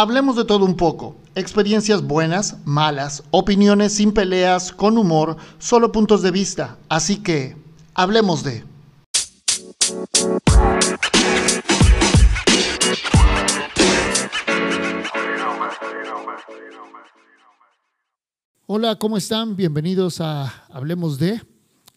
Hablemos 0.00 0.36
de 0.36 0.44
todo 0.44 0.64
un 0.64 0.76
poco. 0.76 1.16
Experiencias 1.34 2.06
buenas, 2.06 2.58
malas, 2.64 3.24
opiniones 3.32 3.94
sin 3.94 4.12
peleas, 4.12 4.70
con 4.70 4.96
humor, 4.96 5.36
solo 5.58 5.90
puntos 5.90 6.22
de 6.22 6.30
vista. 6.30 6.78
Así 6.88 7.16
que, 7.16 7.56
hablemos 7.94 8.44
de... 8.44 8.62
Hola, 18.68 18.94
¿cómo 19.00 19.16
están? 19.16 19.56
Bienvenidos 19.56 20.20
a 20.20 20.64
Hablemos 20.68 21.18
de... 21.18 21.42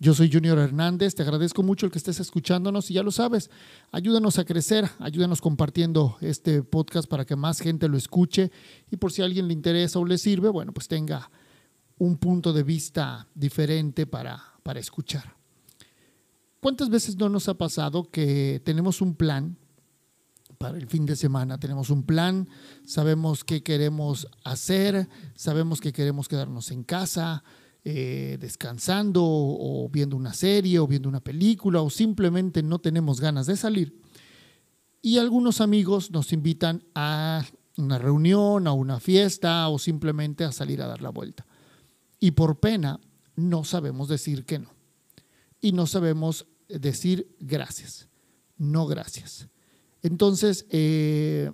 Yo 0.02 0.16
soy 0.16 0.32
Junior 0.34 0.58
Hernández, 0.58 1.14
te 1.14 1.22
agradezco 1.22 1.62
mucho 1.62 1.86
el 1.86 1.92
que 1.92 2.00
estés 2.00 2.20
escuchándonos 2.20 2.90
y 2.90 2.96
ya 2.96 3.04
lo 3.04 3.12
sabes, 3.12 3.52
ayúdanos 3.92 4.40
a 4.40 4.46
crecer, 4.46 4.90
ayúdanos 4.98 5.42
compartiendo 5.42 6.18
este 6.22 6.64
podcast 6.64 7.08
para 7.08 7.24
que 7.24 7.36
más 7.36 7.60
gente 7.60 7.88
lo 7.88 7.98
escuche 7.98 8.52
y 8.90 8.98
por 8.98 9.12
si 9.12 9.22
a 9.22 9.26
alguien 9.26 9.48
le 9.48 9.54
interesa 9.54 10.00
o 10.00 10.06
le 10.06 10.18
sirve, 10.18 10.50
bueno, 10.50 10.74
pues 10.74 10.88
tenga 10.88 11.30
un 12.00 12.18
punto 12.18 12.52
de 12.52 12.64
vista 12.64 13.28
diferente 13.36 14.08
para, 14.08 14.42
para 14.64 14.80
escuchar. 14.80 15.36
¿Cuántas 16.62 16.90
veces 16.90 17.16
no 17.18 17.30
nos 17.30 17.48
ha 17.48 17.54
pasado 17.54 18.10
que 18.10 18.60
tenemos 18.66 19.02
un 19.02 19.14
plan 19.14 19.56
para 20.58 20.80
el 20.80 20.88
fin 20.88 21.06
de 21.06 21.16
semana? 21.16 21.60
Tenemos 21.60 21.92
un 21.92 22.02
plan, 22.02 22.50
sabemos 22.88 23.44
qué 23.44 23.62
queremos 23.62 24.28
hacer, 24.44 25.08
sabemos 25.36 25.80
que 25.80 25.94
queremos 25.94 26.28
quedarnos 26.28 26.72
en 26.72 26.82
casa, 26.82 27.44
eh, 27.84 28.38
descansando 28.40 29.24
o 29.24 29.90
viendo 29.90 30.16
una 30.16 30.34
serie 30.34 30.80
o 30.80 30.88
viendo 30.88 31.10
una 31.10 31.20
película 31.20 31.82
o 31.82 31.90
simplemente 31.90 32.62
no 32.62 32.80
tenemos 32.80 33.20
ganas 33.20 33.48
de 33.48 33.58
salir. 33.58 34.00
Y 35.02 35.18
algunos 35.18 35.62
amigos 35.62 36.12
nos 36.12 36.32
invitan 36.32 36.84
a 36.94 37.44
una 37.78 37.98
reunión, 37.98 38.68
a 38.68 38.74
una 38.74 39.00
fiesta 39.00 39.68
o 39.70 39.80
simplemente 39.80 40.44
a 40.44 40.52
salir 40.52 40.82
a 40.82 40.88
dar 40.88 41.02
la 41.02 41.10
vuelta. 41.10 41.48
Y 42.20 42.32
por 42.32 42.60
pena 42.60 43.00
no 43.36 43.64
sabemos 43.64 44.08
decir 44.08 44.46
que 44.46 44.60
no. 44.60 44.70
Y 45.60 45.72
no 45.72 45.88
sabemos 45.88 46.46
decir 46.70 47.36
gracias. 47.40 48.10
No 48.58 48.86
gracias. 48.86 49.48
Entonces, 50.04 50.68
eh, 50.70 51.52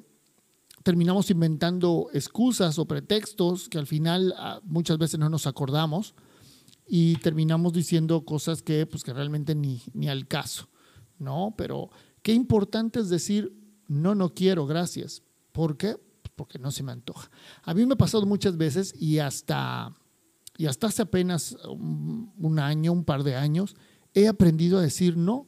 terminamos 0.83 1.29
inventando 1.31 2.09
excusas 2.13 2.79
o 2.79 2.85
pretextos 2.85 3.69
que 3.69 3.77
al 3.77 3.87
final 3.87 4.33
ah, 4.37 4.59
muchas 4.63 4.97
veces 4.97 5.19
no 5.19 5.29
nos 5.29 5.47
acordamos 5.47 6.15
y 6.87 7.15
terminamos 7.17 7.73
diciendo 7.73 8.23
cosas 8.25 8.61
que, 8.61 8.85
pues, 8.85 9.03
que 9.03 9.13
realmente 9.13 9.55
ni, 9.55 9.81
ni 9.93 10.09
al 10.09 10.27
caso, 10.27 10.69
¿no? 11.19 11.53
Pero 11.57 11.89
qué 12.21 12.33
importante 12.33 12.99
es 12.99 13.09
decir, 13.09 13.53
no, 13.87 14.15
no 14.15 14.33
quiero, 14.33 14.65
gracias. 14.65 15.23
¿Por 15.51 15.77
qué? 15.77 15.97
Porque 16.35 16.59
no 16.59 16.71
se 16.71 16.83
me 16.83 16.91
antoja. 16.91 17.29
A 17.63 17.73
mí 17.73 17.85
me 17.85 17.93
ha 17.93 17.97
pasado 17.97 18.25
muchas 18.25 18.57
veces 18.57 18.93
y 18.99 19.19
hasta, 19.19 19.95
y 20.57 20.67
hasta 20.67 20.87
hace 20.87 21.01
apenas 21.01 21.57
un, 21.69 22.31
un 22.37 22.59
año, 22.59 22.91
un 22.91 23.03
par 23.03 23.23
de 23.23 23.35
años, 23.35 23.75
he 24.13 24.27
aprendido 24.27 24.77
a 24.77 24.81
decir 24.81 25.17
no. 25.17 25.47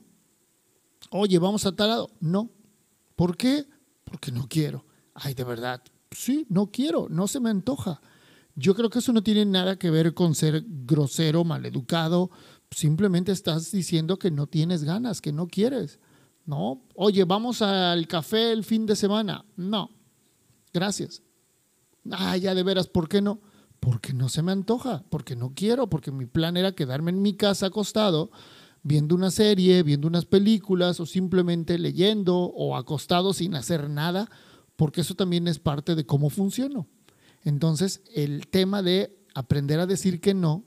Oye, 1.12 1.40
vamos 1.40 1.66
a 1.66 1.76
tal 1.76 1.90
lado. 1.90 2.12
No. 2.20 2.52
¿Por 3.16 3.38
qué? 3.38 3.66
Porque 4.04 4.32
no 4.32 4.48
quiero 4.48 4.86
ay, 5.22 5.34
de 5.34 5.44
verdad, 5.44 5.82
sí, 6.12 6.46
no 6.50 6.72
quiero, 6.72 7.08
no 7.10 7.28
se 7.28 7.40
me 7.40 7.50
antoja. 7.50 8.02
Yo 8.60 8.76
creo 8.76 8.90
que 8.90 9.00
eso 9.00 9.14
no 9.14 9.24
tiene 9.24 9.46
nada 9.46 9.80
que 9.80 9.90
ver 9.90 10.14
con 10.14 10.36
ser 10.36 10.66
grosero, 10.68 11.46
maleducado. 11.46 12.30
Simplemente 12.72 13.32
estás 13.32 13.72
diciendo 13.72 14.20
que 14.20 14.32
no 14.32 14.48
tienes 14.48 14.84
ganas, 14.84 15.22
que 15.22 15.32
no 15.32 15.48
quieres. 15.48 16.00
No, 16.46 16.84
oye, 16.96 17.24
vamos 17.24 17.62
al 17.62 18.06
café 18.08 18.52
el 18.52 18.66
fin 18.66 18.86
de 18.86 18.98
semana. 18.98 19.46
No, 19.56 19.92
gracias. 20.74 21.24
Ah, 22.12 22.36
ya 22.36 22.54
de 22.54 22.64
veras, 22.64 22.88
¿por 22.88 23.08
qué 23.08 23.22
no? 23.22 23.40
Porque 23.80 24.12
no 24.12 24.28
se 24.28 24.42
me 24.42 24.52
antoja, 24.52 25.06
porque 25.10 25.38
no 25.38 25.54
quiero, 25.56 25.90
porque 25.90 26.12
mi 26.12 26.26
plan 26.26 26.58
era 26.58 26.74
quedarme 26.74 27.12
en 27.12 27.22
mi 27.22 27.36
casa 27.36 27.68
acostado 27.68 28.30
viendo 28.84 29.16
una 29.16 29.32
serie, 29.32 29.84
viendo 29.84 30.08
unas 30.08 30.26
películas 30.26 31.00
o 31.00 31.06
simplemente 31.06 31.78
leyendo 31.78 32.36
o 32.36 32.76
acostado 32.76 33.34
sin 33.34 33.56
hacer 33.56 33.90
nada 33.90 34.30
porque 34.80 35.02
eso 35.02 35.14
también 35.14 35.46
es 35.50 35.60
parte 35.60 35.94
de 35.94 36.06
cómo 36.06 36.30
funciono. 36.30 36.88
Entonces, 37.44 38.02
el 38.14 38.48
tema 38.48 38.82
de 38.82 39.18
aprender 39.34 39.80
a 39.80 39.86
decir 39.86 40.20
que 40.20 40.34
no 40.34 40.66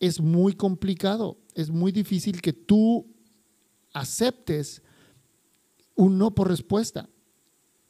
es 0.00 0.20
muy 0.20 0.54
complicado, 0.54 1.38
es 1.54 1.70
muy 1.70 1.92
difícil 1.92 2.40
que 2.40 2.52
tú 2.52 3.06
aceptes 3.92 4.82
un 5.94 6.18
no 6.18 6.34
por 6.34 6.48
respuesta. 6.48 7.08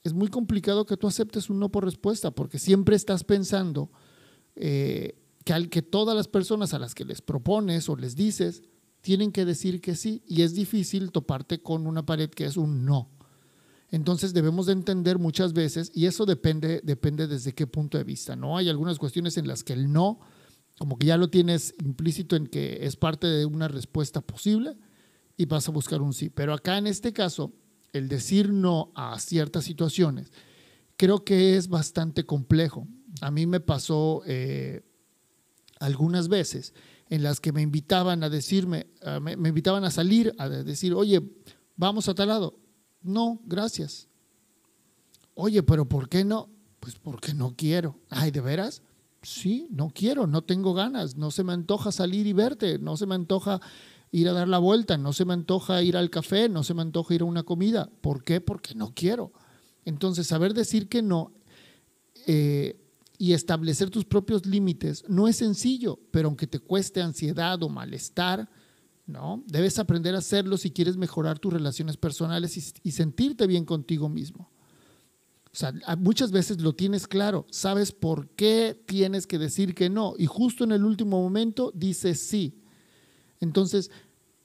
Es 0.02 0.12
muy 0.12 0.28
complicado 0.28 0.84
que 0.84 0.96
tú 0.96 1.06
aceptes 1.06 1.48
un 1.48 1.58
no 1.58 1.70
por 1.70 1.84
respuesta, 1.84 2.30
porque 2.30 2.58
siempre 2.58 2.94
estás 2.94 3.24
pensando 3.24 3.90
eh, 4.54 5.18
que, 5.44 5.52
al, 5.52 5.70
que 5.70 5.82
todas 5.82 6.14
las 6.14 6.28
personas 6.28 6.74
a 6.74 6.78
las 6.78 6.94
que 6.94 7.04
les 7.04 7.22
propones 7.22 7.88
o 7.88 7.96
les 7.96 8.14
dices 8.14 8.62
tienen 9.00 9.32
que 9.32 9.44
decir 9.44 9.80
que 9.80 9.96
sí, 9.96 10.22
y 10.26 10.42
es 10.42 10.54
difícil 10.54 11.12
toparte 11.12 11.62
con 11.62 11.86
una 11.86 12.06
pared 12.06 12.30
que 12.30 12.46
es 12.46 12.56
un 12.56 12.86
no. 12.86 13.10
Entonces 13.94 14.34
debemos 14.34 14.66
de 14.66 14.72
entender 14.72 15.20
muchas 15.20 15.52
veces, 15.52 15.92
y 15.94 16.06
eso 16.06 16.26
depende, 16.26 16.80
depende 16.82 17.28
desde 17.28 17.52
qué 17.54 17.68
punto 17.68 17.96
de 17.96 18.02
vista, 18.02 18.34
¿no? 18.34 18.56
Hay 18.56 18.68
algunas 18.68 18.98
cuestiones 18.98 19.36
en 19.36 19.46
las 19.46 19.62
que 19.62 19.72
el 19.72 19.92
no, 19.92 20.18
como 20.80 20.98
que 20.98 21.06
ya 21.06 21.16
lo 21.16 21.30
tienes 21.30 21.76
implícito 21.80 22.34
en 22.34 22.48
que 22.48 22.84
es 22.84 22.96
parte 22.96 23.28
de 23.28 23.46
una 23.46 23.68
respuesta 23.68 24.20
posible 24.20 24.76
y 25.36 25.46
vas 25.46 25.68
a 25.68 25.70
buscar 25.70 26.02
un 26.02 26.12
sí. 26.12 26.28
Pero 26.28 26.54
acá 26.54 26.76
en 26.76 26.88
este 26.88 27.12
caso, 27.12 27.52
el 27.92 28.08
decir 28.08 28.50
no 28.50 28.90
a 28.96 29.16
ciertas 29.20 29.62
situaciones, 29.62 30.32
creo 30.96 31.24
que 31.24 31.56
es 31.56 31.68
bastante 31.68 32.26
complejo. 32.26 32.88
A 33.20 33.30
mí 33.30 33.46
me 33.46 33.60
pasó 33.60 34.22
eh, 34.26 34.82
algunas 35.78 36.26
veces 36.26 36.74
en 37.10 37.22
las 37.22 37.38
que 37.38 37.52
me 37.52 37.62
invitaban 37.62 38.24
a 38.24 38.28
decirme, 38.28 38.88
me, 39.22 39.36
me 39.36 39.50
invitaban 39.50 39.84
a 39.84 39.92
salir, 39.92 40.34
a 40.38 40.48
decir, 40.48 40.94
oye, 40.94 41.22
vamos 41.76 42.08
a 42.08 42.14
tal 42.16 42.26
lado 42.26 42.63
no, 43.04 43.40
gracias. 43.44 44.08
Oye, 45.34 45.62
pero 45.62 45.86
¿por 45.86 46.08
qué 46.08 46.24
no? 46.24 46.48
Pues 46.80 46.96
porque 46.96 47.34
no 47.34 47.54
quiero. 47.56 48.00
Ay, 48.10 48.30
¿de 48.30 48.40
veras? 48.40 48.82
Sí, 49.22 49.68
no 49.70 49.90
quiero, 49.90 50.26
no 50.26 50.42
tengo 50.42 50.74
ganas, 50.74 51.16
no 51.16 51.30
se 51.30 51.44
me 51.44 51.52
antoja 51.52 51.92
salir 51.92 52.26
y 52.26 52.32
verte, 52.32 52.78
no 52.78 52.96
se 52.96 53.06
me 53.06 53.14
antoja 53.14 53.60
ir 54.10 54.28
a 54.28 54.32
dar 54.32 54.48
la 54.48 54.58
vuelta, 54.58 54.98
no 54.98 55.12
se 55.12 55.24
me 55.24 55.34
antoja 55.34 55.82
ir 55.82 55.96
al 55.96 56.10
café, 56.10 56.48
no 56.48 56.62
se 56.62 56.74
me 56.74 56.82
antoja 56.82 57.14
ir 57.14 57.22
a 57.22 57.26
una 57.26 57.42
comida. 57.42 57.90
¿Por 58.00 58.22
qué? 58.22 58.40
Porque 58.40 58.74
no 58.74 58.92
quiero. 58.94 59.32
Entonces, 59.84 60.26
saber 60.26 60.54
decir 60.54 60.88
que 60.88 61.02
no 61.02 61.32
eh, 62.26 62.80
y 63.18 63.32
establecer 63.32 63.90
tus 63.90 64.04
propios 64.04 64.46
límites 64.46 65.04
no 65.08 65.28
es 65.28 65.36
sencillo, 65.36 65.98
pero 66.10 66.28
aunque 66.28 66.46
te 66.46 66.58
cueste 66.58 67.02
ansiedad 67.02 67.62
o 67.62 67.68
malestar, 67.68 68.48
¿no? 69.06 69.42
Debes 69.46 69.78
aprender 69.78 70.14
a 70.14 70.18
hacerlo 70.18 70.56
si 70.56 70.70
quieres 70.70 70.96
mejorar 70.96 71.38
tus 71.38 71.52
relaciones 71.52 71.96
personales 71.96 72.56
y, 72.82 72.90
sentirte 72.90 73.46
bien 73.46 73.64
contigo 73.64 74.08
mismo. 74.08 74.50
O 75.52 75.56
sea, 75.56 75.72
muchas 75.98 76.32
veces 76.32 76.60
lo 76.60 76.74
tienes 76.74 77.06
claro, 77.06 77.46
sabes 77.50 77.92
por 77.92 78.28
qué 78.30 78.82
tienes 78.86 79.26
que 79.26 79.38
decir 79.38 79.74
que 79.74 79.88
no 79.88 80.14
y 80.18 80.26
justo 80.26 80.64
en 80.64 80.72
el 80.72 80.84
último 80.84 81.22
momento 81.22 81.70
dices 81.74 82.18
sí. 82.20 82.60
Entonces, 83.40 83.90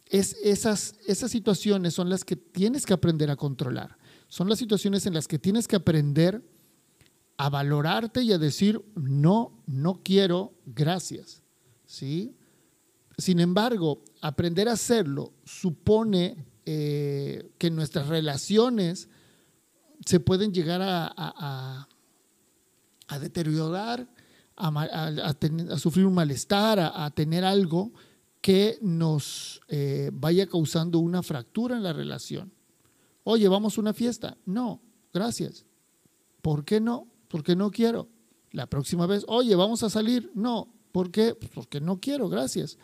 es 0.06 0.36
esas, 0.44 0.96
esas 1.08 1.32
situaciones 1.32 1.94
son 1.94 2.10
las 2.10 2.24
que 2.24 2.36
tienes 2.36 2.86
que 2.86 2.94
aprender 2.94 3.32
a 3.32 3.36
controlar. 3.36 3.98
Son 4.28 4.50
las 4.50 4.60
situaciones 4.60 5.06
en 5.08 5.16
las 5.16 5.28
que 5.28 5.40
tienes 5.40 5.68
que 5.68 5.78
aprender 5.78 6.44
a 7.38 7.50
valorarte 7.50 8.22
y 8.22 8.32
a 8.34 8.38
decir, 8.38 8.84
no, 8.96 9.64
no 9.66 10.02
quiero, 10.04 10.54
gracias. 10.66 11.42
¿Sí? 11.86 12.36
Sin 13.20 13.40
embargo, 13.40 14.04
aprender 14.22 14.70
a 14.70 14.74
hacerlo 14.74 15.34
supone 15.44 16.46
eh, 16.66 17.52
que 17.58 17.70
nuestras 17.70 18.08
relaciones 18.08 19.10
se 20.06 20.20
pueden 20.20 20.54
llegar 20.54 20.82
a, 20.82 21.88
deteriorar, 23.20 24.08
a, 24.56 25.78
sufrir 25.78 26.06
un 26.06 26.14
malestar, 26.14 26.80
a, 26.80 27.10
tener 27.12 27.44
algo 27.44 27.92
que 28.42 28.78
nos 28.82 29.62
eh, 29.68 30.12
vaya 30.14 30.48
causando 30.48 31.00
una 31.00 31.22
fractura 31.22 31.76
en 31.76 31.84
la 31.84 31.94
relación. 31.94 32.54
Oye, 33.24 33.48
vamos 33.48 33.78
a 33.78 33.82
una 33.82 33.94
fiesta. 33.94 34.38
No, 34.46 34.82
gracias. 35.14 35.66
¿Por 36.42 36.64
qué 36.64 36.80
no? 36.80 37.08
Porque 37.28 37.56
no 37.56 37.72
quiero. 37.72 38.08
La 38.52 38.68
próxima 38.68 39.06
vez, 39.06 39.26
oye, 39.28 39.56
vamos 39.56 39.84
a 39.84 39.90
salir. 39.90 40.32
No, 40.34 40.74
¿por 40.92 41.12
qué? 41.12 41.36
Pues 41.36 41.52
porque 41.52 41.82
no 41.82 42.00
quiero, 42.00 42.30
gracias. 42.30 42.78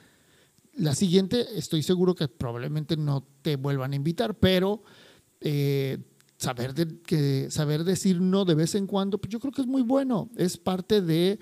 La 0.75 0.93
siguiente, 0.93 1.57
estoy 1.57 1.83
seguro 1.83 2.15
que 2.15 2.27
probablemente 2.27 2.97
no 2.97 3.25
te 3.41 3.55
vuelvan 3.55 3.93
a 3.93 3.95
invitar, 3.95 4.37
pero 4.37 4.83
eh, 5.39 5.97
saber, 6.37 6.73
que, 7.01 7.49
saber 7.49 7.83
decir 7.83 8.19
no 8.19 8.45
de 8.45 8.55
vez 8.55 8.75
en 8.75 8.87
cuando, 8.87 9.17
pues 9.17 9.31
yo 9.31 9.39
creo 9.39 9.53
que 9.53 9.61
es 9.61 9.67
muy 9.67 9.81
bueno. 9.81 10.29
Es 10.35 10.57
parte 10.57 11.01
de 11.01 11.39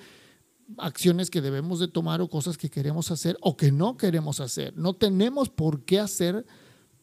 acciones 0.77 1.29
que 1.29 1.41
debemos 1.41 1.79
de 1.79 1.87
tomar 1.87 2.21
o 2.21 2.29
cosas 2.29 2.57
que 2.57 2.69
queremos 2.69 3.11
hacer 3.11 3.37
o 3.41 3.57
que 3.57 3.71
no 3.71 3.97
queremos 3.97 4.39
hacer. 4.39 4.77
No 4.77 4.93
tenemos 4.93 5.49
por 5.49 5.83
qué 5.83 5.99
hacer 5.99 6.45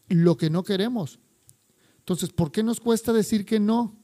lo 0.09 0.37
que 0.37 0.50
no 0.50 0.62
queremos. 0.62 1.19
Entonces, 1.99 2.31
¿por 2.31 2.53
qué 2.53 2.62
nos 2.62 2.81
cuesta 2.81 3.12
decir 3.12 3.44
que 3.44 3.61
no? 3.61 4.00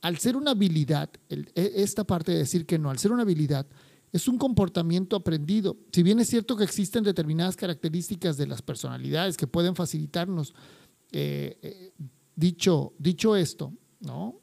al 0.00 0.18
ser 0.18 0.36
una 0.36 0.52
habilidad, 0.52 1.10
e, 1.28 1.44
esta 1.54 2.04
parte 2.04 2.32
de 2.32 2.38
decir 2.38 2.66
que 2.66 2.78
no, 2.78 2.90
al 2.90 2.98
ser 2.98 3.12
una 3.12 3.22
habilidad, 3.22 3.66
es 4.12 4.26
un 4.26 4.38
comportamiento 4.38 5.16
aprendido. 5.16 5.76
Si 5.92 6.02
bien 6.02 6.18
es 6.18 6.28
cierto 6.28 6.56
que 6.56 6.64
existen 6.64 7.04
determinadas 7.04 7.56
características 7.56 8.36
de 8.36 8.46
las 8.46 8.62
personalidades 8.62 9.36
que 9.36 9.46
pueden 9.46 9.76
facilitarnos, 9.76 10.54
eh, 11.12 11.58
eh, 11.62 11.92
dicho, 12.34 12.92
dicho 12.98 13.36
esto, 13.36 13.72
¿no? 14.00 14.40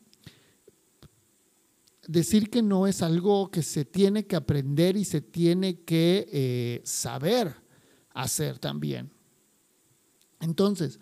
Decir 2.07 2.49
que 2.49 2.61
no 2.61 2.87
es 2.87 3.01
algo 3.01 3.51
que 3.51 3.61
se 3.61 3.83
tiene 3.83 4.25
que 4.25 4.37
aprender 4.37 4.95
y 4.95 5.03
se 5.03 5.19
tiene 5.19 5.81
que 5.81 6.29
eh, 6.31 6.81
saber 6.85 7.53
hacer 8.13 8.59
también. 8.59 9.11
Entonces, 10.39 10.99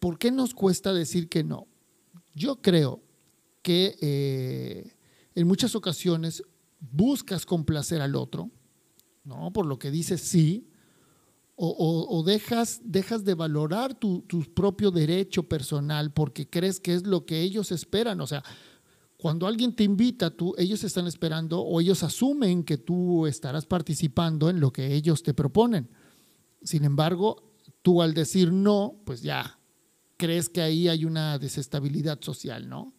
¿por 0.00 0.18
qué 0.18 0.30
nos 0.30 0.54
cuesta 0.54 0.94
decir 0.94 1.28
que 1.28 1.44
no? 1.44 1.66
Yo 2.34 2.62
creo 2.62 3.02
que 3.60 4.92
en 5.34 5.46
muchas 5.46 5.74
ocasiones 5.74 6.42
buscas 6.90 7.46
complacer 7.46 8.00
al 8.00 8.16
otro, 8.16 8.50
¿no? 9.24 9.52
Por 9.52 9.66
lo 9.66 9.78
que 9.78 9.90
dices 9.90 10.20
sí, 10.20 10.68
o, 11.56 12.22
dejas, 12.26 12.80
de 12.82 13.34
valorar 13.34 13.94
tu, 13.94 14.24
propio 14.54 14.90
derecho 14.90 15.44
personal 15.44 16.12
porque 16.12 16.48
crees 16.48 16.80
que 16.80 16.94
es 16.94 17.06
lo 17.06 17.24
que 17.24 17.42
ellos 17.42 17.70
esperan. 17.70 18.20
O 18.20 18.26
sea, 18.26 18.42
cuando 19.16 19.46
alguien 19.46 19.74
te 19.74 19.84
invita, 19.84 20.30
tú, 20.30 20.54
ellos 20.58 20.82
están 20.82 21.06
esperando 21.06 21.60
o 21.60 21.80
ellos 21.80 22.02
asumen 22.02 22.64
que 22.64 22.76
tú 22.76 23.26
estarás 23.26 23.66
participando 23.66 24.50
en 24.50 24.58
lo 24.58 24.72
que 24.72 24.94
ellos 24.94 25.22
te 25.22 25.32
proponen. 25.32 25.88
Sin 26.62 26.84
embargo, 26.84 27.52
tú 27.82 28.02
al 28.02 28.14
decir 28.14 28.52
no, 28.52 29.00
pues 29.04 29.22
ya 29.22 29.58
crees 30.16 30.48
que 30.48 30.60
ahí 30.60 30.88
hay 30.88 31.04
una 31.04 31.38
desestabilidad 31.38 32.20
social, 32.20 32.68
¿no? 32.68 32.94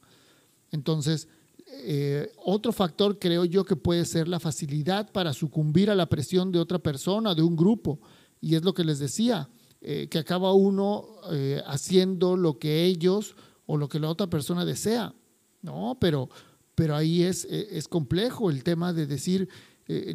Entonces, 0.72 1.28
eh, 1.68 2.32
otro 2.44 2.72
factor 2.72 3.18
creo 3.18 3.44
yo 3.44 3.66
que 3.66 3.76
puede 3.76 4.06
ser 4.06 4.28
la 4.28 4.40
facilidad 4.40 5.12
para 5.12 5.34
sucumbir 5.34 5.90
a 5.90 5.96
la 5.96 6.08
presión 6.08 6.52
de 6.52 6.60
otra 6.60 6.80
persona, 6.80 7.34
de 7.34 7.42
un 7.42 7.56
grupo. 7.56 8.00
Y 8.40 8.56
es 8.56 8.64
lo 8.64 8.74
que 8.74 8.84
les 8.84 9.00
decía, 9.00 9.50
eh, 9.82 10.08
que 10.10 10.20
acaba 10.20 10.54
uno 10.54 11.06
eh, 11.32 11.62
haciendo 11.66 12.38
lo 12.38 12.60
que 12.60 12.86
ellos 12.86 13.36
o 13.66 13.78
lo 13.78 13.90
que 13.90 14.00
la 14.00 14.10
otra 14.10 14.28
persona 14.28 14.64
desea. 14.64 15.14
No, 15.62 15.98
pero, 16.00 16.30
pero 16.76 16.96
ahí 16.96 17.24
es, 17.24 17.46
es 17.46 17.88
complejo 17.88 18.52
el 18.52 18.64
tema 18.64 18.94
de 18.94 19.08
decir, 19.08 19.50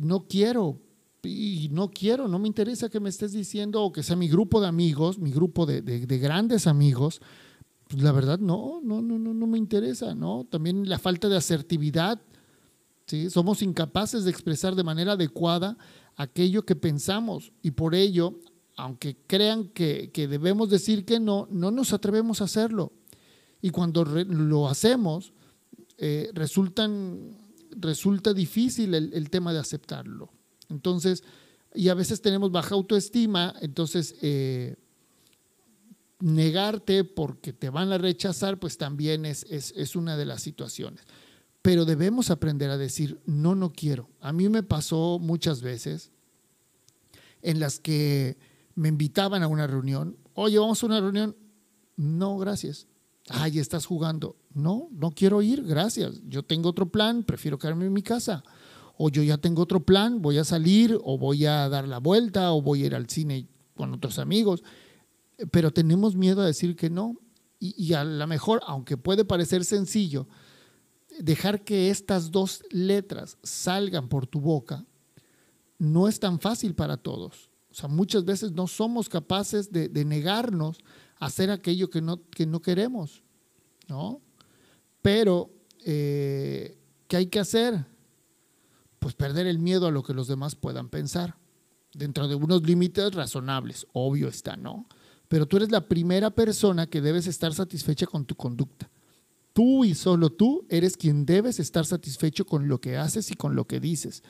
no 0.00 0.28
quiero, 0.28 0.78
y 1.24 1.68
no 1.72 1.90
quiero, 1.90 2.28
no 2.28 2.38
me 2.38 2.46
interesa 2.46 2.88
que 2.88 3.00
me 3.00 3.08
estés 3.08 3.32
diciendo 3.32 3.82
o 3.82 3.90
que 3.90 4.04
sea 4.04 4.14
mi 4.14 4.28
grupo 4.28 4.60
de 4.60 4.68
amigos, 4.68 5.18
mi 5.18 5.32
grupo 5.32 5.66
de, 5.66 5.82
de 5.82 6.18
grandes 6.18 6.68
amigos, 6.68 7.20
pues 7.90 8.04
la 8.04 8.12
verdad 8.12 8.38
no, 8.38 8.80
no, 8.84 9.02
no, 9.02 9.18
no, 9.18 9.34
no 9.34 9.46
me 9.48 9.58
interesa, 9.58 10.14
¿no? 10.14 10.46
También 10.48 10.88
la 10.88 11.00
falta 11.00 11.28
de 11.28 11.36
asertividad, 11.36 12.22
¿sí? 13.06 13.28
Somos 13.30 13.62
incapaces 13.62 14.22
de 14.22 14.30
expresar 14.30 14.76
de 14.76 14.84
manera 14.84 15.12
adecuada 15.12 15.76
aquello 16.14 16.64
que 16.64 16.76
pensamos 16.76 17.52
y 17.62 17.72
por 17.72 17.96
ello, 17.96 18.38
aunque 18.76 19.16
crean 19.26 19.70
que, 19.70 20.08
debemos 20.14 20.70
decir 20.70 21.04
que 21.04 21.18
no, 21.18 21.48
no 21.50 21.72
nos 21.72 21.92
atrevemos 21.92 22.40
a 22.40 22.44
hacerlo. 22.44 22.92
Y 23.60 23.70
cuando 23.70 24.04
lo 24.04 24.68
hacemos, 24.68 25.32
eh, 25.98 26.30
resultan, 26.32 27.36
resulta 27.72 28.32
difícil 28.32 28.94
el, 28.94 29.30
tema 29.30 29.52
de 29.52 29.58
aceptarlo. 29.58 30.30
Entonces, 30.68 31.24
y 31.74 31.88
a 31.88 31.94
veces 31.94 32.22
tenemos 32.22 32.52
baja 32.52 32.76
autoestima, 32.76 33.52
entonces... 33.60 34.14
Eh, 34.22 34.76
negarte 36.20 37.04
porque 37.04 37.52
te 37.52 37.70
van 37.70 37.92
a 37.92 37.98
rechazar, 37.98 38.58
pues 38.58 38.76
también 38.76 39.24
es, 39.24 39.44
es, 39.48 39.96
una 39.96 40.16
de 40.16 40.26
las 40.26 40.42
situaciones. 40.42 41.04
Pero 41.62 41.84
debemos 41.84 42.30
aprender 42.30 42.70
a 42.70 42.78
decir, 42.78 43.20
no, 43.26 43.54
no 43.54 43.72
quiero. 43.72 44.08
A 44.20 44.32
mí 44.32 44.48
me 44.48 44.62
pasó 44.62 45.18
muchas 45.18 45.62
veces 45.62 46.10
en 47.42 47.60
las 47.60 47.80
que 47.80 48.38
me 48.74 48.88
invitaban 48.88 49.42
a 49.42 49.48
una 49.48 49.66
reunión. 49.66 50.16
Oye, 50.34 50.58
vamos 50.58 50.82
a 50.82 50.86
una 50.86 51.00
reunión. 51.00 51.36
No, 51.96 52.38
gracias. 52.38 52.86
Ay, 53.28 53.58
estás 53.58 53.86
jugando. 53.86 54.36
No, 54.54 54.88
no 54.92 55.10
quiero 55.10 55.42
ir, 55.42 55.64
gracias. 55.64 56.20
Yo 56.28 56.42
tengo 56.42 56.70
otro 56.70 56.90
plan, 56.90 57.24
prefiero 57.24 57.58
quedarme 57.58 57.86
en 57.86 57.92
mi 57.92 58.02
casa. 58.02 58.42
O 58.96 59.08
yo 59.08 59.22
ya 59.22 59.38
tengo 59.38 59.62
otro 59.62 59.80
plan, 59.80 60.20
voy 60.20 60.38
a 60.38 60.44
salir 60.44 60.98
o 61.02 61.16
voy 61.16 61.46
a 61.46 61.68
dar 61.68 61.88
la 61.88 61.98
vuelta 61.98 62.52
o 62.52 62.60
voy 62.60 62.82
a 62.82 62.86
ir 62.86 62.94
al 62.94 63.08
cine 63.08 63.46
con 63.74 63.94
otros 63.94 64.18
amigos 64.18 64.62
pero 65.50 65.70
tenemos 65.70 66.14
miedo 66.14 66.42
a 66.42 66.46
decir 66.46 66.76
que 66.76 66.90
no. 66.90 67.16
Y, 67.58 67.92
a 67.92 68.04
lo 68.04 68.26
mejor, 68.26 68.62
aunque 68.66 68.96
puede 68.96 69.26
parecer 69.26 69.66
sencillo, 69.66 70.26
dejar 71.18 71.62
que 71.62 71.90
estas 71.90 72.30
dos 72.30 72.62
letras 72.70 73.36
salgan 73.42 74.08
por 74.08 74.26
tu 74.26 74.40
boca 74.40 74.86
no 75.78 76.08
es 76.08 76.18
tan 76.20 76.40
fácil 76.40 76.74
para 76.74 76.96
todos. 76.96 77.50
O 77.70 77.74
sea, 77.74 77.88
muchas 77.88 78.24
veces 78.24 78.52
no 78.52 78.66
somos 78.66 79.10
capaces 79.10 79.70
de, 79.70 79.88
negarnos 80.06 80.78
a 81.18 81.26
hacer 81.26 81.50
aquello 81.50 81.90
que 81.90 82.00
no, 82.00 82.22
que 82.30 82.46
no 82.46 82.62
queremos, 82.62 83.22
¿no? 83.88 84.22
Pero, 85.02 85.50
eh, 85.84 86.78
¿qué 87.08 87.18
hay 87.18 87.26
que 87.26 87.40
hacer? 87.40 87.86
Pues 88.98 89.14
perder 89.14 89.46
el 89.46 89.58
miedo 89.58 89.86
a 89.86 89.90
lo 89.90 90.02
que 90.02 90.14
los 90.14 90.28
demás 90.28 90.54
puedan 90.54 90.88
pensar, 90.88 91.36
dentro 91.92 92.26
de 92.26 92.36
unos 92.36 92.62
límites 92.62 93.14
razonables, 93.14 93.86
obvio 93.92 94.28
está, 94.28 94.56
¿no? 94.56 94.86
Pero 95.30 95.46
tú 95.46 95.58
eres 95.58 95.70
la 95.70 95.86
primera 95.86 96.30
persona 96.30 96.88
que 96.88 97.00
debes 97.00 97.28
estar 97.28 97.54
satisfecha 97.54 98.04
con 98.04 98.24
tu 98.24 98.34
conducta. 98.34 98.90
Tú 99.52 99.84
y 99.84 99.94
solo 99.94 100.30
tú 100.30 100.66
eres 100.68 100.96
quien 100.96 101.24
debes 101.24 101.60
estar 101.60 101.86
satisfecho 101.86 102.44
con 102.44 102.66
lo 102.66 102.80
que 102.80 102.96
haces 102.96 103.30
y 103.30 103.34
con 103.34 103.54
lo 103.54 103.64
que 103.64 103.78
dices, 103.78 104.24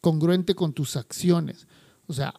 congruente 0.00 0.54
con 0.54 0.72
tus 0.72 0.96
acciones. 0.96 1.66
O 2.06 2.14
sea, 2.14 2.32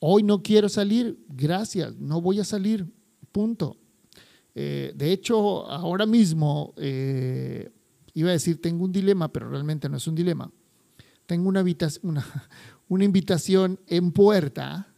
hoy 0.00 0.22
no 0.22 0.42
quiero 0.42 0.68
salir, 0.68 1.18
gracias, 1.26 1.96
no 1.96 2.20
voy 2.20 2.40
a 2.40 2.44
salir, 2.44 2.86
punto. 3.32 3.78
Eh, 4.54 4.92
de 4.94 5.10
hecho, 5.10 5.66
ahora 5.70 6.04
mismo, 6.04 6.74
eh, 6.76 7.72
iba 8.12 8.28
a 8.28 8.32
decir, 8.32 8.60
tengo 8.60 8.84
un 8.84 8.92
dilema, 8.92 9.32
pero 9.32 9.48
realmente 9.48 9.88
no 9.88 9.96
es 9.96 10.06
un 10.06 10.14
dilema. 10.14 10.52
Tengo 11.24 11.48
una, 11.48 11.64
invitación 13.02 13.80
en 13.86 14.12
puerta 14.12 14.93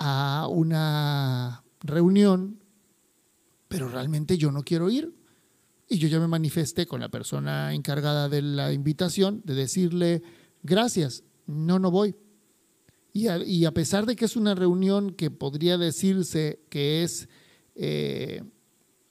a 0.00 0.48
una 0.50 1.62
reunión, 1.80 2.58
pero 3.68 3.88
realmente 3.88 4.38
yo 4.38 4.50
no 4.50 4.62
quiero 4.62 4.90
ir. 4.90 5.14
Y 5.88 5.98
yo 5.98 6.08
ya 6.08 6.18
me 6.18 6.28
manifesté 6.28 6.86
con 6.86 7.00
la 7.00 7.10
persona 7.10 7.74
encargada 7.74 8.28
de 8.28 8.42
la 8.42 8.72
invitación 8.72 9.42
de 9.44 9.54
decirle, 9.54 10.22
gracias, 10.62 11.24
no, 11.46 11.78
no 11.78 11.90
voy. 11.90 12.16
Y 13.12 13.64
a, 13.64 13.72
pesar 13.72 14.06
de 14.06 14.14
que 14.14 14.24
es 14.24 14.36
una 14.36 14.54
reunión 14.54 15.10
que 15.10 15.30
podría 15.30 15.76
decirse 15.76 16.60
que 16.70 17.02
es 17.02 17.28
eh, 17.74 18.44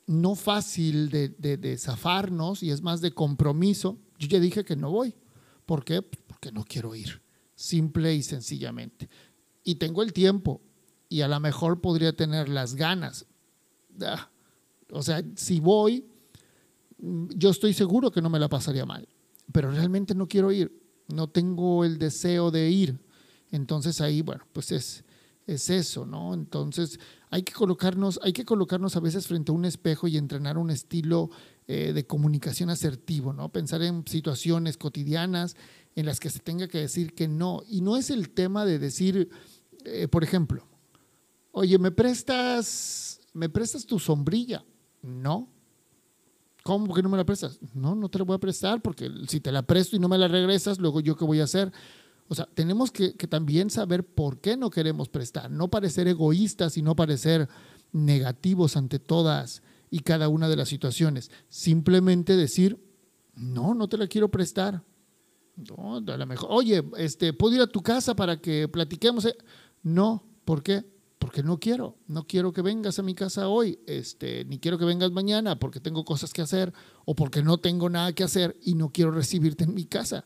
no 0.07 0.35
fácil 0.35 1.09
de, 1.09 1.29
de, 1.29 1.77
zafarnos 1.77 2.63
y 2.63 2.71
es 2.71 2.81
más 2.81 3.01
de 3.01 3.11
compromiso, 3.11 3.99
yo 4.17 4.27
ya 4.29 4.39
dije 4.39 4.63
que 4.63 4.77
no 4.77 4.89
voy. 4.89 5.15
¿Por 5.65 5.83
qué? 5.83 6.01
Porque 6.01 6.51
no 6.53 6.63
quiero 6.63 6.95
ir, 6.95 7.21
simple 7.55 8.15
y 8.15 8.23
sencillamente. 8.23 9.09
Y 9.65 9.75
tengo 9.75 10.01
el 10.01 10.13
tiempo, 10.13 10.61
y 11.09 11.21
a 11.21 11.27
lo 11.27 11.39
mejor 11.39 11.81
podría 11.81 12.15
tener 12.15 12.47
las 12.47 12.75
ganas. 12.75 13.25
Ah, 14.01 14.29
o 14.91 15.01
sea, 15.01 15.23
si 15.35 15.59
voy, 15.59 16.05
yo 16.99 17.49
estoy 17.49 17.73
seguro 17.73 18.11
que 18.11 18.21
no 18.21 18.29
me 18.29 18.39
la 18.39 18.47
pasaría 18.47 18.85
mal, 18.85 19.07
pero 19.51 19.71
realmente 19.71 20.15
no 20.15 20.27
quiero 20.27 20.51
ir, 20.51 20.71
no 21.07 21.27
tengo 21.27 21.83
el 21.83 21.97
deseo 21.97 22.51
de 22.51 22.69
ir. 22.69 22.99
Entonces 23.51 23.99
ahí, 23.99 24.21
bueno, 24.21 24.45
pues 24.53 24.71
es, 24.71 25.03
es 25.47 25.69
eso, 25.71 26.05
¿no? 26.05 26.33
Entonces 26.33 26.99
hay 27.31 27.43
que 27.43 27.53
colocarnos, 27.53 28.19
hay 28.23 28.33
que 28.33 28.45
colocarnos 28.45 28.95
a 28.95 28.99
veces 28.99 29.27
frente 29.27 29.51
a 29.51 29.55
un 29.55 29.65
espejo 29.65 30.07
y 30.07 30.17
entrenar 30.17 30.57
un 30.57 30.69
estilo 30.69 31.31
eh, 31.67 31.93
de 31.93 32.05
comunicación 32.05 32.69
asertivo, 32.69 33.33
¿no? 33.33 33.49
Pensar 33.49 33.81
en 33.81 34.05
situaciones 34.07 34.77
cotidianas 34.77 35.55
en 35.95 36.05
las 36.05 36.19
que 36.19 36.29
se 36.29 36.39
tenga 36.39 36.67
que 36.67 36.79
decir 36.79 37.13
que 37.13 37.27
no. 37.27 37.63
Y 37.67 37.81
no 37.81 37.97
es 37.97 38.11
el 38.11 38.29
tema 38.29 38.65
de 38.65 38.77
decir, 38.77 39.29
eh, 39.85 40.07
por 40.07 40.23
ejemplo, 40.23 40.68
Oye, 41.51 41.77
¿me 41.77 41.91
prestas, 41.91 43.21
¿me 43.33 43.49
prestas 43.49 43.85
tu 43.85 43.99
sombrilla? 43.99 44.63
No. 45.01 45.49
¿Cómo 46.63 46.93
que 46.93 47.01
no 47.01 47.09
me 47.09 47.17
la 47.17 47.25
prestas? 47.25 47.59
No, 47.73 47.95
no 47.95 48.09
te 48.09 48.19
la 48.19 48.25
voy 48.25 48.35
a 48.35 48.39
prestar 48.39 48.81
porque 48.81 49.09
si 49.27 49.39
te 49.39 49.51
la 49.51 49.63
presto 49.63 49.95
y 49.95 49.99
no 49.99 50.07
me 50.07 50.17
la 50.17 50.27
regresas, 50.27 50.77
luego 50.77 50.99
yo 50.99 51.15
qué 51.15 51.25
voy 51.25 51.39
a 51.39 51.45
hacer. 51.45 51.71
O 52.27 52.35
sea, 52.35 52.47
tenemos 52.53 52.91
que, 52.91 53.11
también 53.13 53.71
saber 53.71 54.05
por 54.05 54.39
qué 54.39 54.55
no 54.55 54.69
queremos 54.69 55.09
prestar, 55.09 55.49
no 55.49 55.69
parecer 55.69 56.07
egoístas 56.07 56.77
y 56.77 56.83
no 56.83 56.95
parecer 56.95 57.49
negativos 57.91 58.77
ante 58.77 58.99
todas 58.99 59.63
y 59.89 60.01
cada 60.01 60.29
una 60.29 60.47
de 60.47 60.55
las 60.55 60.69
situaciones. 60.69 61.31
Simplemente 61.49 62.37
decir, 62.37 62.79
no, 63.35 63.73
no 63.73 63.89
te 63.89 63.97
la 63.97 64.07
quiero 64.07 64.29
prestar. 64.29 64.83
No, 65.55 65.97
a 65.97 66.17
lo 66.17 66.25
mejor, 66.27 66.49
oye, 66.51 66.83
este, 66.97 67.33
¿puedo 67.33 67.55
ir 67.55 67.61
a 67.61 67.67
tu 67.67 67.81
casa 67.81 68.15
para 68.15 68.39
que 68.39 68.67
platiquemos? 68.67 69.27
No, 69.81 70.23
¿por 70.45 70.61
qué? 70.61 70.85
Porque 71.29 71.43
no 71.43 71.59
quiero, 71.59 71.95
no 72.07 72.25
quiero 72.25 72.51
que 72.53 72.63
vengas 72.63 72.97
a 72.97 73.03
mi 73.03 73.13
casa 73.13 73.49
hoy, 73.49 73.77
este, 73.85 74.45
ni 74.45 74.57
quiero 74.57 74.79
que 74.79 74.85
vengas 74.85 75.11
mañana 75.11 75.59
porque 75.59 75.79
tengo 75.79 76.03
cosas 76.03 76.33
que 76.33 76.41
hacer 76.41 76.73
o 77.05 77.13
porque 77.13 77.43
no 77.43 77.59
tengo 77.59 77.87
nada 77.87 78.13
que 78.13 78.23
hacer 78.23 78.57
y 78.63 78.73
no 78.73 78.91
quiero 78.91 79.11
recibirte 79.11 79.65
en 79.65 79.75
mi 79.75 79.85
casa. 79.85 80.25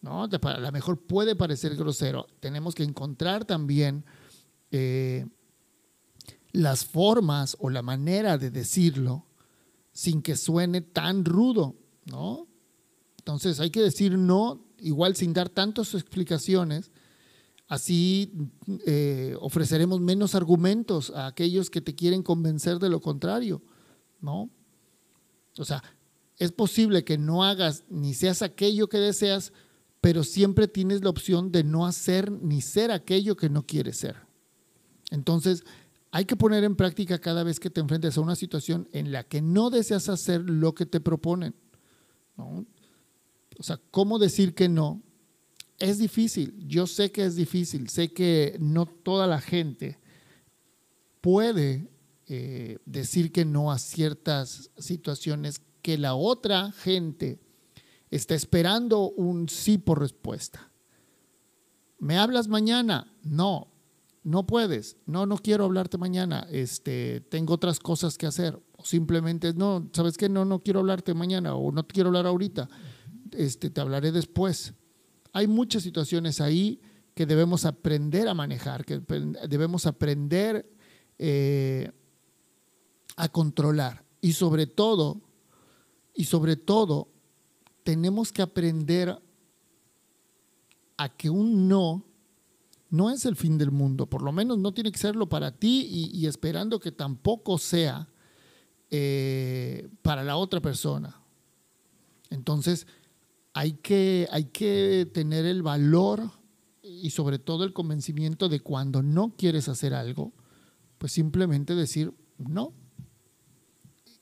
¿no? 0.00 0.24
A 0.24 0.58
lo 0.58 0.72
mejor 0.72 0.98
puede 0.98 1.36
parecer 1.36 1.76
grosero. 1.76 2.26
Tenemos 2.40 2.74
que 2.74 2.82
encontrar 2.82 3.44
también 3.44 4.04
eh, 4.72 5.26
las 6.50 6.86
formas 6.86 7.56
o 7.60 7.70
la 7.70 7.82
manera 7.82 8.36
de 8.36 8.50
decirlo 8.50 9.28
sin 9.92 10.22
que 10.22 10.34
suene 10.34 10.80
tan 10.80 11.24
rudo, 11.24 11.76
¿no? 12.06 12.48
Entonces 13.18 13.60
hay 13.60 13.70
que 13.70 13.80
decir 13.80 14.18
no, 14.18 14.66
igual 14.80 15.14
sin 15.14 15.34
dar 15.34 15.50
tantas 15.50 15.94
explicaciones, 15.94 16.90
así 17.72 18.30
eh, 18.84 19.34
ofreceremos 19.40 19.98
menos 19.98 20.34
argumentos 20.34 21.08
a 21.08 21.26
aquellos 21.26 21.70
que 21.70 21.80
te 21.80 21.94
quieren 21.94 22.22
convencer 22.22 22.78
de 22.78 22.90
lo 22.90 23.00
contrario, 23.00 23.62
¿no? 24.20 24.50
O 25.56 25.64
sea, 25.64 25.82
es 26.36 26.52
posible 26.52 27.02
que 27.02 27.16
no 27.16 27.44
hagas 27.44 27.84
ni 27.88 28.12
seas 28.12 28.42
aquello 28.42 28.90
que 28.90 28.98
deseas, 28.98 29.54
pero 30.02 30.22
siempre 30.22 30.68
tienes 30.68 31.02
la 31.02 31.08
opción 31.08 31.50
de 31.50 31.64
no 31.64 31.86
hacer 31.86 32.30
ni 32.30 32.60
ser 32.60 32.90
aquello 32.90 33.36
que 33.36 33.48
no 33.48 33.66
quieres 33.66 33.96
ser. 33.96 34.16
Entonces, 35.10 35.64
hay 36.10 36.26
que 36.26 36.36
poner 36.36 36.64
en 36.64 36.76
práctica 36.76 37.20
cada 37.20 37.42
vez 37.42 37.58
que 37.58 37.70
te 37.70 37.80
enfrentes 37.80 38.18
a 38.18 38.20
una 38.20 38.36
situación 38.36 38.86
en 38.92 39.12
la 39.12 39.24
que 39.24 39.40
no 39.40 39.70
deseas 39.70 40.10
hacer 40.10 40.42
lo 40.42 40.74
que 40.74 40.84
te 40.84 41.00
proponen. 41.00 41.54
O 42.36 43.62
sea, 43.62 43.80
¿cómo 43.90 44.18
decir 44.18 44.54
que 44.54 44.68
no? 44.68 45.00
Es 45.82 45.98
difícil, 45.98 46.54
yo 46.68 46.86
sé 46.86 47.10
que 47.10 47.24
es 47.24 47.34
difícil, 47.34 47.88
sé 47.88 48.12
que 48.12 48.56
no 48.60 48.86
toda 48.86 49.26
la 49.26 49.40
gente 49.40 49.98
puede 51.20 51.90
eh, 52.28 52.78
decir 52.86 53.32
que 53.32 53.44
no 53.44 53.72
a 53.72 53.80
ciertas 53.80 54.70
situaciones 54.78 55.60
que 55.82 55.98
la 55.98 56.14
otra 56.14 56.70
gente 56.70 57.40
está 58.12 58.36
esperando 58.36 59.10
un 59.10 59.48
sí 59.48 59.76
por 59.76 59.98
respuesta. 59.98 60.70
¿Me 61.98 62.16
hablas 62.16 62.46
mañana? 62.46 63.12
No, 63.24 63.72
no 64.22 64.46
puedes, 64.46 64.98
no, 65.06 65.26
no 65.26 65.36
quiero 65.36 65.64
hablarte 65.64 65.98
mañana, 65.98 66.46
este, 66.52 67.22
tengo 67.22 67.54
otras 67.54 67.80
cosas 67.80 68.16
que 68.16 68.26
hacer, 68.26 68.56
o 68.76 68.84
simplemente, 68.84 69.52
no, 69.52 69.90
¿sabes 69.92 70.16
qué? 70.16 70.28
No, 70.28 70.44
no 70.44 70.60
quiero 70.60 70.78
hablarte 70.78 71.12
mañana, 71.12 71.56
o 71.56 71.72
no 71.72 71.82
te 71.82 71.92
quiero 71.92 72.10
hablar 72.10 72.28
ahorita, 72.28 72.68
este, 73.32 73.68
te 73.68 73.80
hablaré 73.80 74.12
después. 74.12 74.74
Hay 75.32 75.46
muchas 75.46 75.82
situaciones 75.82 76.40
ahí 76.40 76.80
que 77.14 77.26
debemos 77.26 77.64
aprender 77.64 78.28
a 78.28 78.34
manejar, 78.34 78.84
que 78.84 79.00
debemos 79.48 79.86
aprender 79.86 80.70
eh, 81.18 81.90
a 83.16 83.28
controlar, 83.28 84.04
y 84.20 84.32
sobre 84.32 84.66
todo, 84.66 85.20
y 86.14 86.24
sobre 86.24 86.56
todo, 86.56 87.08
tenemos 87.84 88.32
que 88.32 88.42
aprender 88.42 89.20
a 90.96 91.08
que 91.08 91.28
un 91.28 91.68
no 91.68 92.04
no 92.92 93.08
es 93.08 93.24
el 93.24 93.36
fin 93.36 93.56
del 93.56 93.70
mundo, 93.70 94.06
por 94.06 94.20
lo 94.20 94.32
menos 94.32 94.58
no 94.58 94.74
tiene 94.74 94.92
que 94.92 94.98
serlo 94.98 95.26
para 95.26 95.50
ti 95.50 96.10
y, 96.12 96.26
esperando 96.26 96.78
que 96.78 96.92
tampoco 96.92 97.56
sea 97.56 98.06
eh, 98.90 99.88
para 100.02 100.22
la 100.22 100.36
otra 100.36 100.60
persona. 100.60 101.18
Entonces, 102.28 102.86
hay 103.54 103.72
que, 103.74 104.28
hay 104.30 104.46
que 104.46 105.08
tener 105.12 105.44
el 105.44 105.62
valor 105.62 106.30
y 106.82 107.10
sobre 107.10 107.38
todo 107.38 107.64
el 107.64 107.72
convencimiento 107.72 108.48
de 108.48 108.60
cuando 108.60 109.02
no 109.02 109.34
quieres 109.36 109.68
hacer 109.68 109.94
algo, 109.94 110.32
pues 110.98 111.12
simplemente 111.12 111.74
decir 111.74 112.12
no. 112.38 112.72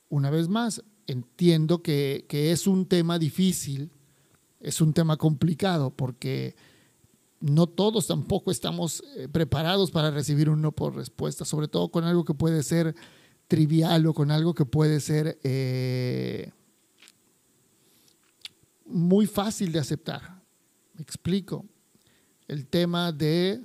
Una 0.09 0.29
vez 0.29 0.49
más, 0.49 0.83
entiendo 1.07 1.81
que, 1.81 2.25
que 2.27 2.51
es 2.51 2.67
un 2.67 2.85
tema 2.85 3.17
difícil, 3.17 3.91
es 4.59 4.81
un 4.81 4.93
tema 4.93 5.17
complicado, 5.17 5.91
porque 5.91 6.55
no 7.39 7.67
todos 7.67 8.07
tampoco 8.07 8.51
estamos 8.51 9.03
eh, 9.17 9.27
preparados 9.27 9.91
para 9.91 10.11
recibir 10.11 10.49
un 10.49 10.61
no 10.61 10.71
por 10.71 10.95
respuesta, 10.95 11.45
sobre 11.45 11.67
todo 11.67 11.89
con 11.89 12.03
algo 12.03 12.23
que 12.23 12.33
puede 12.33 12.61
ser 12.63 12.95
trivial 13.47 14.05
o 14.05 14.13
con 14.13 14.31
algo 14.31 14.53
que 14.53 14.65
puede 14.65 14.99
ser 14.99 15.39
eh, 15.43 16.51
muy 18.91 19.25
fácil 19.25 19.71
de 19.71 19.79
aceptar. 19.79 20.41
Me 20.93 21.01
explico. 21.01 21.65
El 22.47 22.67
tema 22.67 23.11
de 23.11 23.63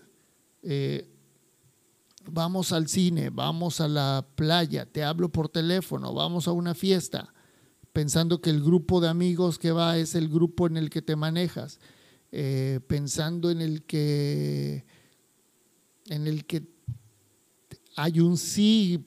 eh, 0.63 1.09
vamos 2.31 2.73
al 2.73 2.89
cine, 2.89 3.31
vamos 3.31 3.81
a 3.81 3.89
la 3.89 4.27
playa, 4.35 4.87
te 4.87 5.03
hablo 5.05 5.29
por 5.31 5.49
teléfono, 5.49 6.13
vamos 6.15 6.49
a 6.49 6.53
una 6.53 6.75
fiesta, 6.75 7.33
pensando 7.93 8.41
que 8.41 8.51
el 8.51 8.63
grupo 8.63 9.01
de 9.01 9.09
amigos 9.09 9.59
que 9.59 9.73
va 9.73 9.97
es 9.97 10.15
el 10.15 10.29
grupo 10.29 10.67
en 10.67 10.77
el 10.77 10.91
que 10.91 11.03
te 11.03 11.17
manejas 11.17 11.81
eh, 12.33 12.81
pensando 12.87 13.51
en 13.51 13.61
el 13.61 13.85
que 13.85 14.85
en 16.09 16.27
el 16.27 16.45
que 16.45 16.63
hay 17.97 18.21
un 18.21 18.37
sí 18.37 19.05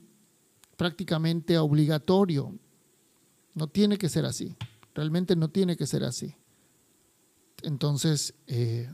prácticamente 0.75 1.57
obligatorio. 1.57 2.57
No 3.53 3.67
tiene 3.67 3.97
que 3.97 4.09
ser 4.09 4.25
así. 4.25 4.55
Realmente 4.99 5.37
no 5.37 5.47
tiene 5.49 5.77
que 5.77 5.87
ser 5.87 6.03
así. 6.03 6.35
Entonces, 7.63 8.33
eh, 8.47 8.93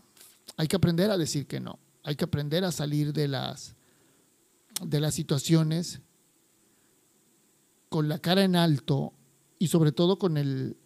hay 0.56 0.68
que 0.68 0.76
aprender 0.76 1.10
a 1.10 1.18
decir 1.18 1.48
que 1.48 1.60
no. 1.60 1.80
Hay 2.04 2.16
que 2.16 2.26
aprender 2.26 2.64
a 2.64 2.72
salir 2.72 3.12
de 3.12 3.28
las, 3.28 3.76
de 4.84 5.00
las 5.00 5.16
situaciones 5.16 6.02
con 7.90 8.08
la 8.08 8.20
cara 8.20 8.44
en 8.44 8.56
alto 8.56 9.14
y 9.58 9.70
sobre 9.70 9.92
todo 9.92 10.20
con 10.20 10.38
el, 10.38 10.78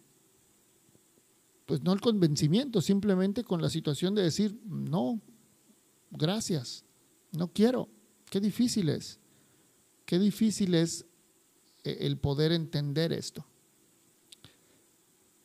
pues 1.66 1.82
no 1.82 1.92
el 1.92 2.00
convencimiento, 2.00 2.80
simplemente 2.80 3.44
con 3.44 3.60
la 3.60 3.68
situación 3.68 4.14
de 4.14 4.22
decir, 4.22 4.58
no, 4.64 5.20
gracias, 6.12 6.86
no 7.32 7.52
quiero. 7.52 7.90
Qué 8.30 8.40
difícil 8.40 8.88
es, 8.88 9.20
qué 10.06 10.18
difícil 10.18 10.74
es 10.74 11.04
eh, 11.84 11.98
el 12.00 12.16
poder 12.16 12.52
entender 12.52 13.12
esto. 13.12 13.44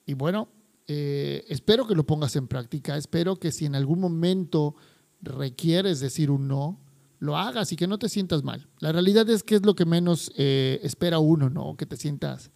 Y 0.05 0.13
bueno, 0.13 0.49
eh, 0.87 1.43
espero 1.49 1.87
que 1.87 1.95
lo 1.95 2.05
pongas 2.05 2.35
en 2.35 2.47
práctica, 2.47 2.97
espero 2.97 3.37
que 3.37 3.51
si 3.51 3.65
en 3.65 3.75
algún 3.75 3.99
momento 3.99 4.75
requieres 5.21 5.99
decir 5.99 6.29
un 6.29 6.47
no, 6.47 6.79
lo 7.19 7.37
hagas 7.37 7.71
y 7.71 7.75
que 7.75 7.87
no 7.87 7.97
te 7.97 8.09
sientas 8.09 8.43
mal. 8.43 8.67
La 8.79 8.91
realidad 8.91 9.29
es 9.29 9.43
que 9.43 9.55
es 9.55 9.65
lo 9.65 9.75
que 9.75 9.85
menos 9.85 10.31
eh, 10.37 10.79
espera 10.83 11.19
uno, 11.19 11.49
¿no? 11.49 11.75
Que 11.75 11.85
te 11.85 11.97
sientas, 11.97 12.51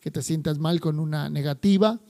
que 0.00 0.10
te 0.10 0.22
sientas 0.22 0.58
mal 0.58 0.80
con 0.80 1.00
una 1.00 1.28
negativa 1.28 2.00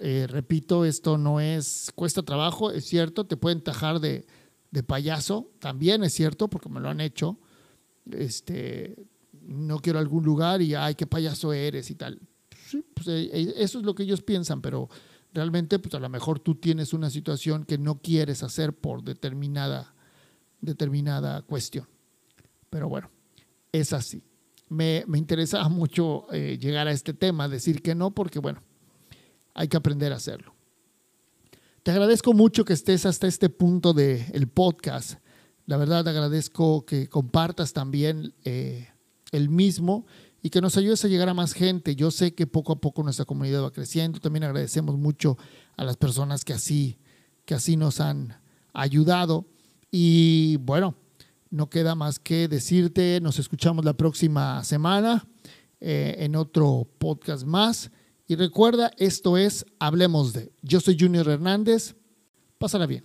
eh, 0.00 0.26
repito, 0.28 0.84
esto 0.84 1.18
no 1.18 1.38
es, 1.38 1.92
cuesta 1.94 2.22
trabajo, 2.22 2.72
es 2.72 2.84
cierto, 2.84 3.26
te 3.26 3.36
pueden 3.36 3.62
tajar 3.62 4.00
de, 4.00 4.26
payaso, 4.86 5.52
también 5.60 6.02
es 6.02 6.14
cierto, 6.14 6.48
porque 6.48 6.68
me 6.68 6.80
lo 6.80 6.88
han 6.88 7.00
hecho. 7.00 7.38
Este, 8.10 8.96
no 9.32 9.78
quiero 9.78 10.00
algún 10.00 10.24
lugar 10.24 10.62
y, 10.62 10.74
ay, 10.74 10.94
qué 10.96 11.06
payaso 11.06 11.52
eres 11.52 11.90
y 11.90 11.94
tal. 11.94 12.20
Pues, 12.94 13.08
eh, 13.08 13.30
eh, 13.32 13.54
eso 13.56 13.78
es 13.78 13.84
lo 13.84 13.94
que 13.94 14.02
ellos 14.02 14.22
piensan, 14.22 14.60
pero 14.62 14.88
realmente, 15.32 15.78
pues 15.78 15.94
a 15.94 16.00
lo 16.00 16.08
mejor 16.08 16.40
tú 16.40 16.54
tienes 16.54 16.92
una 16.92 17.10
situación 17.10 17.64
que 17.64 17.78
no 17.78 18.00
quieres 18.00 18.42
hacer 18.42 18.72
por 18.74 19.02
determinada, 19.02 19.94
determinada 20.60 21.42
cuestión. 21.42 21.88
Pero 22.70 22.88
bueno, 22.88 23.10
es 23.72 23.92
así. 23.92 24.22
Me, 24.68 25.04
me 25.06 25.18
interesaba 25.18 25.68
mucho 25.70 26.26
llegar 26.30 26.88
a 26.88 26.92
este 26.92 27.14
tema, 27.14 27.48
decir 27.48 27.82
que 27.82 27.94
no, 27.94 28.12
porque 28.12 28.38
bueno, 28.38 28.62
hay 29.54 29.68
que 29.68 29.76
aprender 29.76 30.12
a 30.12 30.16
hacerlo. 30.16 30.54
Te 31.82 31.90
agradezco 31.90 32.32
mucho 32.32 32.64
que 32.64 32.74
estés 32.74 33.06
hasta 33.06 33.26
este 33.26 33.48
punto 33.48 33.92
del 33.92 34.46
podcast. 34.48 35.18
La 35.66 35.76
verdad, 35.76 36.06
agradezco 36.06 36.86
que 36.86 37.08
compartas 37.08 37.72
también 37.72 38.34
eh, 38.44 38.88
el 39.32 39.48
mismo 39.48 40.06
y 40.42 40.50
que 40.50 40.60
nos 40.60 40.76
ayudes 40.76 41.04
a 41.04 41.08
llegar 41.08 41.28
a 41.28 41.34
más 41.34 41.52
gente. 41.52 41.94
Yo 41.94 42.10
sé 42.10 42.34
que 42.34 42.48
poco 42.48 42.72
a 42.72 42.80
poco 42.80 43.02
nuestra 43.04 43.24
comunidad 43.24 43.62
va 43.62 43.70
creciendo. 43.70 44.18
También 44.18 44.42
agradecemos 44.42 44.98
mucho 44.98 45.38
a 45.76 45.84
las 45.84 45.96
personas 45.96 46.44
que 46.44 46.52
así, 46.52 46.98
que 47.44 47.54
así 47.54 47.76
nos 47.76 48.00
han 48.00 48.36
ayudado. 48.72 49.46
Y 49.90 50.56
bueno, 50.56 50.96
no 51.50 51.70
queda 51.70 51.94
más 51.94 52.18
que 52.18 52.48
decirte, 52.48 53.20
nos 53.20 53.38
escuchamos 53.38 53.84
la 53.84 53.92
próxima 53.92 54.64
semana 54.64 55.24
eh, 55.80 56.16
en 56.18 56.34
otro 56.34 56.88
podcast 56.98 57.44
más. 57.44 57.90
Y 58.26 58.34
recuerda, 58.34 58.90
esto 58.96 59.36
es 59.36 59.64
Hablemos 59.78 60.32
de. 60.32 60.50
Yo 60.62 60.80
soy 60.80 60.96
Junior 60.98 61.28
Hernández. 61.28 61.94
Pásala 62.58 62.86
bien. 62.86 63.04